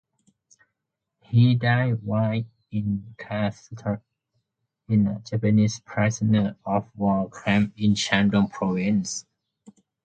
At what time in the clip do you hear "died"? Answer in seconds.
1.53-2.01